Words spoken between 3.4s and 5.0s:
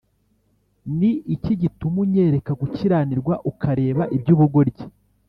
ukareba iby’ubugoryi’